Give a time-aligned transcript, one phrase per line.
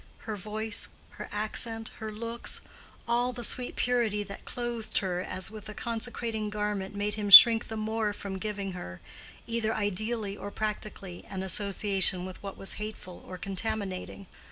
[0.25, 5.75] Her voice, her accent, her looks—all the sweet purity that clothed her as with a
[5.75, 8.99] consecrating garment made him shrink the more from giving her,
[9.45, 14.25] either ideally or practically, an association with what was hateful or contaminating.